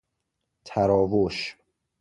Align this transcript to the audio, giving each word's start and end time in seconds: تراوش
تراوش 0.65 1.55